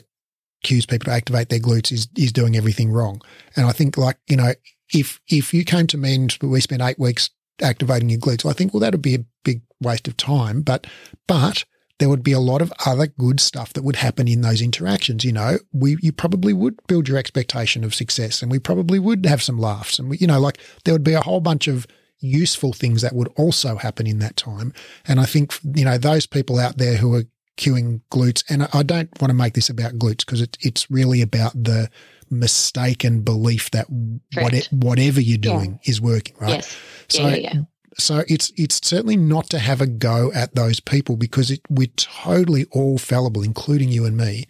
[0.62, 3.20] cues people to activate their glutes is is doing everything wrong.
[3.56, 4.54] And I think like you know
[4.94, 7.28] if if you came to me and we spent eight weeks
[7.60, 10.62] activating your glutes, well, I think well that'd be a big waste of time.
[10.62, 10.86] But
[11.26, 11.64] but
[11.98, 15.24] there would be a lot of other good stuff that would happen in those interactions.
[15.24, 19.26] You know, we you probably would build your expectation of success, and we probably would
[19.26, 21.86] have some laughs, and we, you know, like there would be a whole bunch of
[22.20, 24.72] useful things that would also happen in that time.
[25.06, 27.24] And I think you know those people out there who are
[27.56, 28.44] cueing glutes.
[28.48, 31.90] And I, don't want to make this about glutes because it, it's really about the
[32.30, 33.86] mistaken belief that
[34.34, 35.90] what, whatever you're doing yeah.
[35.90, 36.54] is working, right?
[36.54, 36.76] Yes.
[37.08, 37.60] So, yeah, yeah,
[37.98, 41.88] so it's it's certainly not to have a go at those people because it, we're
[41.96, 44.46] totally all fallible, including you and me,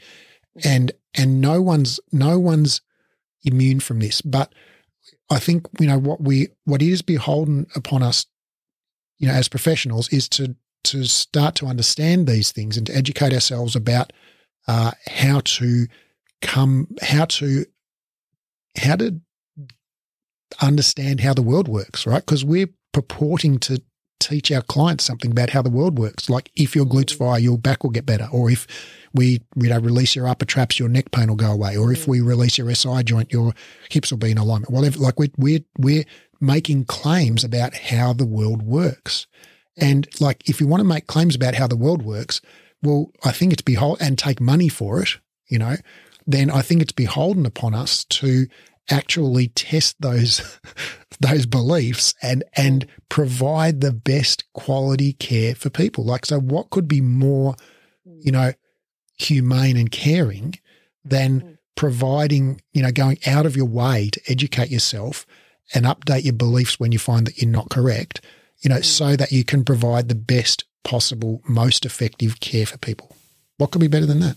[0.58, 0.68] mm-hmm.
[0.68, 2.80] and and no one's no one's
[3.44, 4.20] immune from this.
[4.20, 4.54] But
[5.30, 8.26] I think you know what we what is beholden upon us,
[9.18, 13.32] you know, as professionals, is to to start to understand these things and to educate
[13.32, 14.12] ourselves about
[14.68, 15.86] uh, how to
[16.40, 17.66] come, how to
[18.76, 19.20] how to
[20.62, 22.24] understand how the world works, right?
[22.24, 23.82] Because we're purporting to
[24.20, 26.30] teach our clients something about how the world works.
[26.30, 27.18] Like if your glutes mm.
[27.18, 28.28] fire, your back will get better.
[28.32, 28.66] Or if
[29.12, 31.76] we you know release your upper traps, your neck pain will go away.
[31.76, 32.08] Or if mm.
[32.08, 33.52] we release your SI joint, your
[33.90, 34.72] hips will be in alignment.
[34.72, 34.98] Whatever.
[34.98, 36.04] Like we're we're we're
[36.40, 39.26] making claims about how the world works.
[39.76, 42.40] And like if you want to make claims about how the world works,
[42.82, 45.76] well, I think it's beholden and take money for it, you know,
[46.26, 48.46] then I think it's beholden upon us to
[48.90, 50.58] actually test those
[51.20, 56.88] those beliefs and and provide the best quality care for people like so what could
[56.88, 57.54] be more
[58.04, 58.52] you know
[59.16, 60.54] humane and caring
[61.04, 61.58] than mm.
[61.76, 65.24] providing you know going out of your way to educate yourself
[65.72, 68.20] and update your beliefs when you find that you're not correct
[68.58, 68.84] you know mm.
[68.84, 73.16] so that you can provide the best possible most effective care for people
[73.56, 74.36] what could be better than that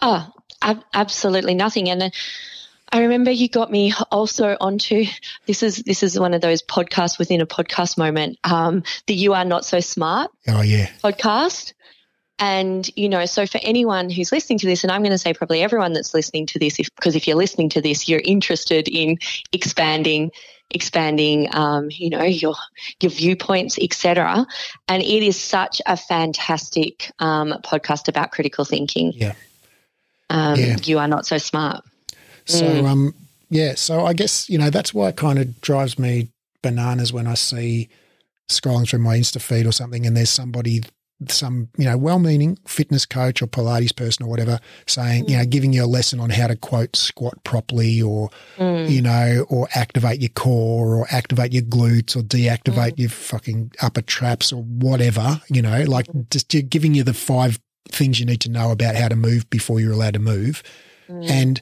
[0.00, 0.30] oh
[0.62, 2.12] ab- absolutely nothing and
[2.90, 5.04] I remember you got me also onto
[5.46, 8.38] this is this is one of those podcasts within a podcast moment.
[8.44, 11.74] Um, the "You Are Not So Smart" oh yeah podcast,
[12.38, 15.34] and you know, so for anyone who's listening to this, and I'm going to say
[15.34, 18.88] probably everyone that's listening to this, if, because if you're listening to this, you're interested
[18.88, 19.18] in
[19.52, 20.30] expanding
[20.70, 22.54] expanding um, you know your
[23.00, 24.46] your viewpoints etc
[24.86, 29.32] and it is such a fantastic um, podcast about critical thinking yeah.
[30.28, 30.76] Um, yeah.
[30.84, 31.82] you are not so smart
[32.48, 32.88] so, mm.
[32.88, 33.14] um,
[33.50, 36.30] yeah, so I guess, you know, that's why it kind of drives me
[36.62, 37.88] bananas when I see
[38.48, 40.82] scrolling through my Insta feed or something and there's somebody,
[41.28, 45.30] some, you know, well meaning fitness coach or Pilates person or whatever saying, mm.
[45.30, 45.50] you know, mm.
[45.50, 48.88] giving you a lesson on how to quote squat properly or, mm.
[48.88, 52.98] you know, or activate your core or activate your glutes or deactivate mm.
[53.00, 56.28] your fucking upper traps or whatever, you know, like mm.
[56.30, 57.58] just giving you the five
[57.88, 60.62] things you need to know about how to move before you're allowed to move.
[61.08, 61.60] And,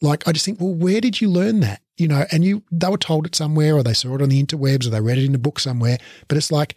[0.00, 1.82] like, I just think, well, where did you learn that?
[1.96, 4.42] You know, and you, they were told it somewhere or they saw it on the
[4.42, 5.98] interwebs or they read it in a book somewhere.
[6.28, 6.74] But it's like,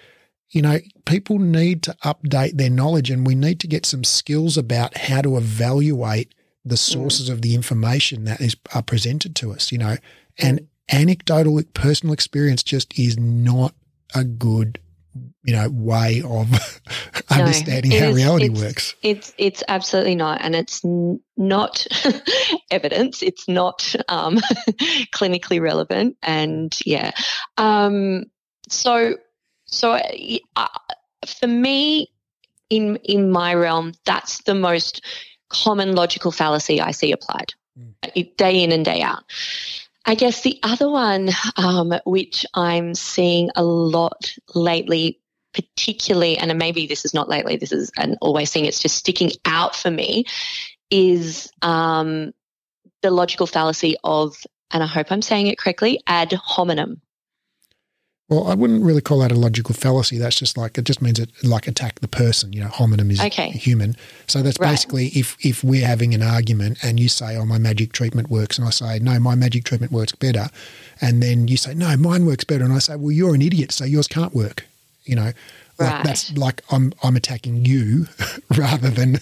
[0.52, 4.58] you know, people need to update their knowledge and we need to get some skills
[4.58, 6.34] about how to evaluate
[6.66, 6.80] the mm.
[6.80, 7.34] sources mm.
[7.34, 9.98] of the information that is are presented to us, you know.
[10.38, 10.68] And mm.
[10.90, 13.76] anecdotal personal experience just is not
[14.16, 14.80] a good
[15.44, 16.48] you know way of
[17.30, 18.96] understanding no, how is, reality it's, works.
[19.02, 20.82] it's it's absolutely not and it's
[21.38, 21.86] not
[22.72, 24.38] evidence it's not um,
[25.14, 27.12] clinically relevant and yeah.
[27.58, 28.26] Um,
[28.68, 29.18] so
[29.66, 30.00] so
[30.56, 30.68] uh,
[31.26, 32.12] for me
[32.70, 35.04] in in my realm that's the most
[35.50, 38.36] common logical fallacy i see applied mm.
[38.38, 39.24] day in and day out.
[40.06, 45.20] I guess the other one, um, which I'm seeing a lot lately,
[45.54, 49.32] particularly, and maybe this is not lately, this is an always thing, it's just sticking
[49.46, 50.26] out for me,
[50.90, 52.32] is um,
[53.02, 54.36] the logical fallacy of,
[54.72, 57.02] and I hope I'm saying it correctly, ad hominem.
[58.30, 60.20] Well, I wouldn't really call that a logical fallacy.
[60.20, 62.54] That's just like it just means it like attack the person.
[62.54, 63.50] You know, hominem is okay.
[63.50, 63.96] human.
[64.28, 64.70] So that's right.
[64.70, 68.60] basically if if we're having an argument and you say, "Oh, my magic treatment works,"
[68.60, 70.50] and I say, "No, my magic treatment works better,"
[71.02, 73.72] and then you say, "No, mine works better," and I say, "Well, you're an idiot,
[73.72, 74.69] so yours can't work."
[75.10, 75.32] You know,
[75.80, 78.08] like that's like I'm I'm attacking you
[78.58, 79.18] rather than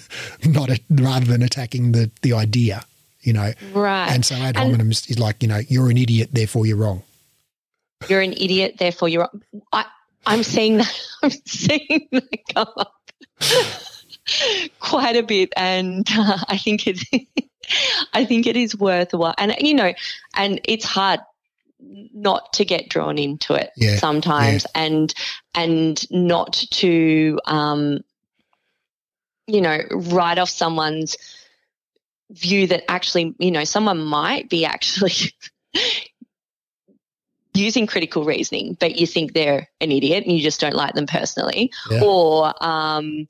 [0.46, 2.84] not a, rather than attacking the the idea.
[3.22, 4.10] You know, right?
[4.10, 7.04] And so ad hominem is, like you know you're an idiot, therefore you're wrong
[8.08, 9.30] you're an idiot, therefore you're.
[9.72, 9.86] I,
[10.26, 11.02] I'm seeing that.
[11.24, 12.94] I'm seeing that come up
[14.80, 17.00] quite a bit, and uh, I think it.
[18.14, 19.94] I think it is worthwhile, and you know,
[20.36, 21.20] and it's hard
[21.80, 24.82] not to get drawn into it yeah, sometimes, yeah.
[24.84, 25.14] and
[25.54, 28.00] and not to, um,
[29.46, 31.18] you know, write off someone's
[32.32, 35.14] view that actually, you know, someone might be actually
[37.54, 41.08] using critical reasoning, but you think they're an idiot and you just don't like them
[41.08, 42.02] personally, yeah.
[42.04, 43.28] or um,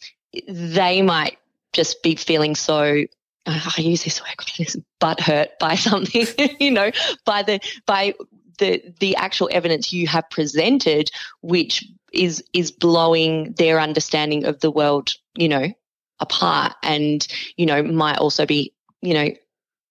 [0.48, 1.38] they might
[1.74, 3.04] just be feeling so.
[3.50, 6.26] I use this word, butt hurt by something,
[6.60, 6.92] you know,
[7.24, 8.14] by the by
[8.58, 11.10] the the actual evidence you have presented,
[11.42, 15.74] which is is blowing their understanding of the world, you know,
[16.20, 19.30] apart and, you know, might also be, you know,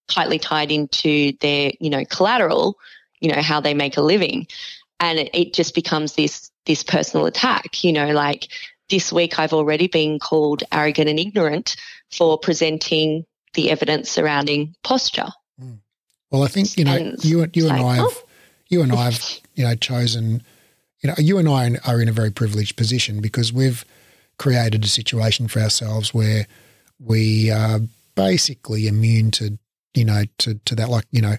[0.07, 2.77] tightly tied into their, you know, collateral,
[3.19, 4.47] you know, how they make a living.
[4.99, 8.47] And it, it just becomes this, this personal attack, you know, like
[8.89, 11.75] this week I've already been called arrogant and ignorant
[12.11, 15.27] for presenting the evidence surrounding posture.
[15.61, 15.79] Mm.
[16.31, 18.26] Well, I think, you know, and you, you and like, I have, oh.
[18.69, 19.23] You and I have,
[19.55, 20.43] you know, chosen,
[21.01, 23.85] you know, you and I are in a very privileged position because we've
[24.37, 26.47] created a situation for ourselves where
[26.99, 27.79] we are
[28.15, 29.57] basically immune to
[29.97, 31.37] you know, to, to that, like, you know,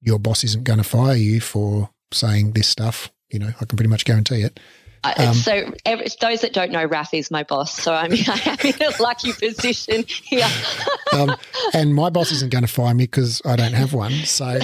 [0.00, 3.10] your boss isn't going to fire you for saying this stuff.
[3.30, 4.58] You know, I can pretty much guarantee it.
[5.04, 7.74] Uh, um, so, every, those that don't know, Raf is my boss.
[7.74, 10.48] So, I mean, I am in a lucky position here.
[11.12, 11.36] um,
[11.74, 14.12] and my boss isn't going to fire me because I don't have one.
[14.12, 14.58] So,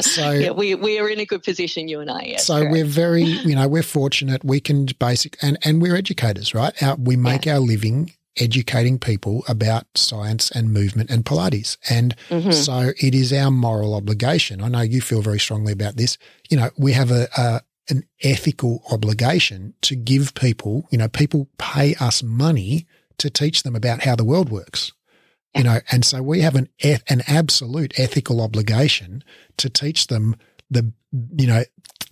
[0.00, 2.22] so yeah, we we are in a good position, you and I.
[2.22, 2.72] Yes, so correct.
[2.72, 4.44] we're very, you know, we're fortunate.
[4.44, 6.80] We can basic and and we're educators, right?
[6.82, 7.54] Our, we make yeah.
[7.54, 11.76] our living educating people about science and movement and Pilates.
[11.90, 12.52] And mm-hmm.
[12.52, 14.62] so it is our moral obligation.
[14.62, 16.18] I know you feel very strongly about this.
[16.48, 21.48] You know, we have a, a an ethical obligation to give people, you know, people
[21.58, 22.86] pay us money
[23.18, 24.92] to teach them about how the world works.
[25.56, 29.24] You know, and so we have an an absolute ethical obligation
[29.56, 30.36] to teach them
[30.70, 30.92] the
[31.36, 31.64] you know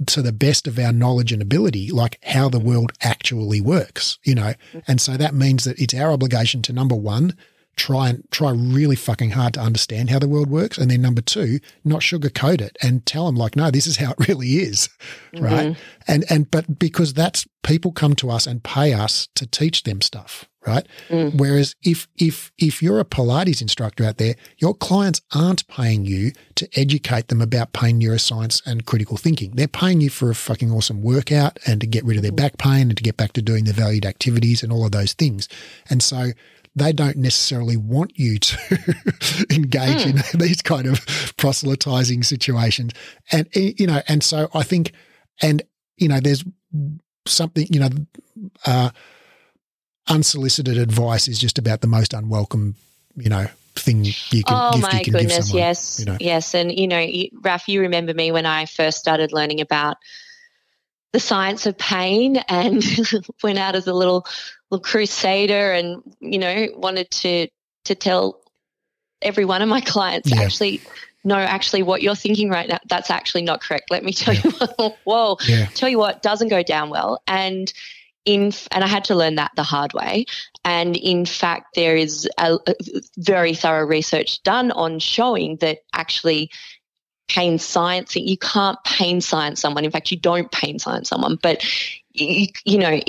[0.06, 4.34] to the best of our knowledge and ability, like how the world actually works, you
[4.34, 4.54] know?
[4.86, 7.34] And so that means that it's our obligation to number one,
[7.76, 10.78] try and try really fucking hard to understand how the world works.
[10.78, 14.12] And then number two, not sugarcoat it and tell them like, no, this is how
[14.12, 14.88] it really is.
[15.34, 15.68] Right.
[15.68, 15.80] Mm-hmm.
[16.08, 20.00] And, and, but because that's people come to us and pay us to teach them
[20.00, 20.86] stuff right?
[21.08, 21.38] Mm.
[21.38, 26.32] Whereas if if if you're a Pilates instructor out there, your clients aren't paying you
[26.56, 29.52] to educate them about pain neuroscience and critical thinking.
[29.52, 32.58] They're paying you for a fucking awesome workout and to get rid of their back
[32.58, 35.48] pain and to get back to doing their valued activities and all of those things.
[35.88, 36.32] And so
[36.76, 38.56] they don't necessarily want you to
[39.50, 40.34] engage mm.
[40.34, 41.04] in these kind of
[41.36, 42.92] proselytizing situations.
[43.32, 44.92] And eh, you know, and so I think
[45.42, 45.62] and
[45.96, 46.44] you know, there's
[47.26, 47.88] something, you know,
[48.64, 48.90] uh,
[50.08, 52.76] unsolicited advice is just about the most unwelcome,
[53.16, 54.72] you know, thing you can.
[54.74, 56.16] Oh my can goodness, someone, yes, you know.
[56.20, 57.06] yes, and you know,
[57.42, 59.96] Raf, you remember me when I first started learning about
[61.16, 62.84] the science of pain and
[63.42, 64.26] went out as a little
[64.70, 67.48] little crusader, and you know, wanted to
[67.84, 68.42] to tell
[69.22, 70.42] every one of my clients yeah.
[70.42, 70.82] actually
[71.24, 73.90] no, actually, what you're thinking right now, that's actually not correct.
[73.90, 74.42] Let me tell yeah.
[74.44, 75.66] you what, whoa, yeah.
[75.74, 77.20] tell you what doesn't go down well.
[77.26, 77.72] And
[78.26, 80.26] in and I had to learn that the hard way.
[80.64, 82.74] And in fact, there is a, a
[83.16, 86.50] very thorough research done on showing that actually
[87.28, 88.14] pain science.
[88.16, 89.84] You can't pain science someone.
[89.84, 91.38] In fact you don't pain science someone.
[91.40, 91.64] But
[92.12, 93.00] you, you know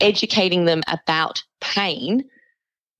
[0.00, 2.24] educating them about pain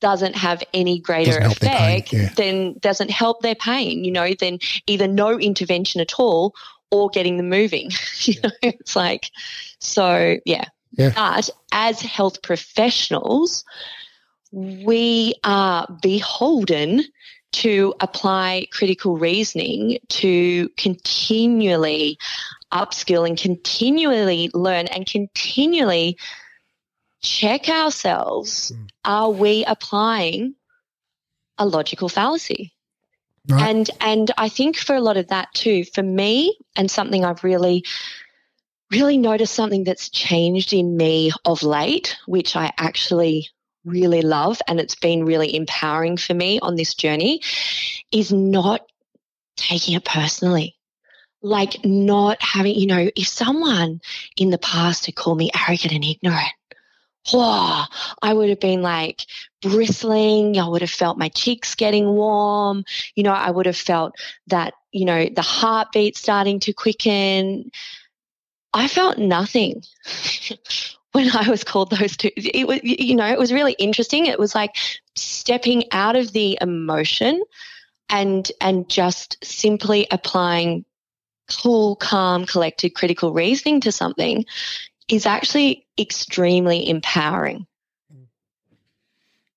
[0.00, 2.28] doesn't have any greater effect pain, yeah.
[2.36, 6.52] then doesn't help their pain you know then either no intervention at all
[6.90, 9.30] or getting them moving you know it's like
[9.78, 10.64] so yeah.
[10.96, 11.12] Yeah.
[11.14, 13.64] But as health professionals,
[14.52, 17.04] we are beholden
[17.54, 22.18] to apply critical reasoning to continually
[22.72, 26.18] upskill and continually learn and continually
[27.22, 28.88] check ourselves mm.
[29.04, 30.54] are we applying
[31.56, 32.72] a logical fallacy
[33.48, 33.62] right.
[33.68, 37.44] and and i think for a lot of that too for me and something i've
[37.44, 37.84] really
[38.90, 43.48] really noticed something that's changed in me of late, which I actually
[43.84, 47.40] really love, and it's been really empowering for me on this journey,
[48.10, 48.82] is not
[49.56, 50.76] taking it personally.
[51.42, 54.00] Like, not having, you know, if someone
[54.36, 56.52] in the past had called me arrogant and ignorant,
[57.32, 57.86] oh,
[58.22, 59.26] I would have been like
[59.62, 60.58] bristling.
[60.58, 62.84] I would have felt my cheeks getting warm.
[63.14, 64.14] You know, I would have felt
[64.48, 67.70] that, you know, the heartbeat starting to quicken.
[68.72, 69.82] I felt nothing
[71.14, 72.30] when I was called those two.
[72.36, 74.26] It was, you know, it was really interesting.
[74.26, 74.74] It was like
[75.14, 77.40] stepping out of the emotion
[78.08, 80.84] and and just simply applying
[81.62, 84.44] cool, calm, collected, critical reasoning to something
[85.08, 87.66] is actually extremely empowering.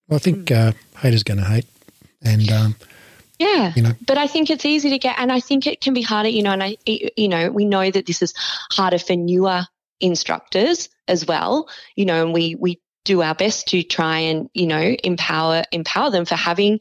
[0.08, 1.66] Well, I think uh, haters going to hate,
[2.22, 2.76] and um,
[3.40, 3.74] yeah.
[3.76, 3.94] You know?
[4.06, 6.44] But I think it's easy to get, and I think it can be harder, you
[6.44, 8.36] know, and I, you know, we know that this is
[8.72, 9.66] harder for newer
[10.00, 14.68] instructors as well, you know, and we, we do our best to try and, you
[14.68, 16.80] know, empower, empower them for having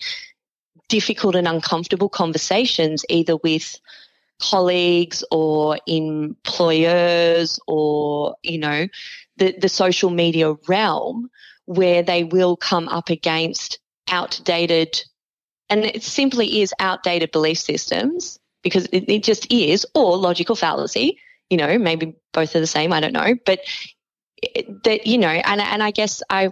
[0.89, 3.81] difficult and uncomfortable conversations either with
[4.39, 8.87] colleagues or employers or, you know,
[9.37, 11.31] the, the social media realm
[11.65, 15.03] where they will come up against outdated,
[15.69, 21.19] and it simply is outdated belief systems because it, it just is, or logical fallacy.
[21.51, 22.93] You know, maybe both are the same.
[22.93, 23.61] I don't know, but
[24.85, 26.51] that you know, and and I guess I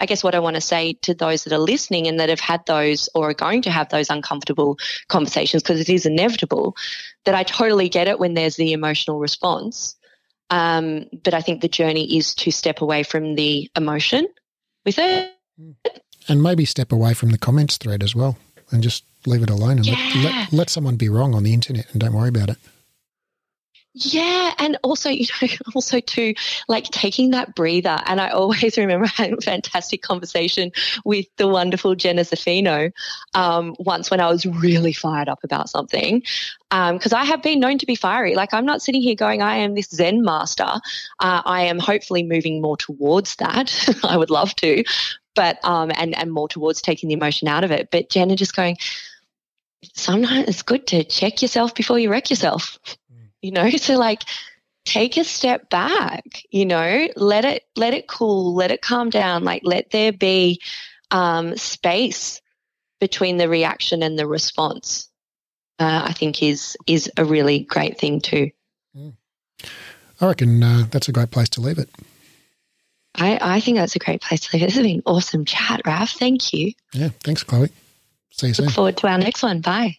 [0.00, 2.40] I guess what I want to say to those that are listening and that have
[2.40, 4.78] had those or are going to have those uncomfortable
[5.08, 6.76] conversations, because it is inevitable,
[7.24, 9.96] that I totally get it when there's the emotional response.
[10.50, 14.28] Um, but I think the journey is to step away from the emotion
[14.86, 15.34] with it.
[16.28, 18.38] And maybe step away from the comments thread as well
[18.70, 19.96] and just leave it alone and yeah.
[20.14, 22.56] let, let, let someone be wrong on the internet and don't worry about it.
[24.00, 26.34] Yeah, and also, you know, also too,
[26.68, 27.98] like taking that breather.
[28.06, 30.72] And I always remember having a fantastic conversation
[31.04, 32.92] with the wonderful Jenna Zaffino
[33.34, 36.22] um, once when I was really fired up about something.
[36.70, 38.34] Because um, I have been known to be fiery.
[38.34, 40.70] Like I'm not sitting here going, I am this Zen master.
[41.18, 43.72] Uh, I am hopefully moving more towards that.
[44.04, 44.84] I would love to,
[45.34, 47.88] but um, and and more towards taking the emotion out of it.
[47.90, 48.76] But Jenna just going,
[49.94, 52.78] sometimes it's good to check yourself before you wreck yourself
[53.42, 54.22] you know so like
[54.84, 59.44] take a step back you know let it let it cool let it calm down
[59.44, 60.60] like let there be
[61.10, 62.40] um, space
[63.00, 65.08] between the reaction and the response
[65.78, 68.50] uh, i think is is a really great thing too
[68.96, 69.12] mm.
[70.20, 71.90] i reckon uh, that's a great place to leave it
[73.14, 74.66] I, I think that's a great place to leave it.
[74.66, 76.12] This has been awesome chat, Raf.
[76.12, 76.72] Thank you.
[76.92, 77.70] Yeah, thanks, Chloe.
[78.30, 78.64] See you Look soon.
[78.66, 79.60] Look forward to our next one.
[79.60, 79.98] Bye.